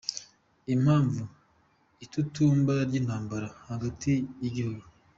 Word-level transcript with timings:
”Impamvu: 0.73 1.23
Itutumba 2.05 2.73
ry’intambara 2.87 3.47
hagati 3.69 4.11
mu 4.39 4.47
gihugu”: 4.55 4.83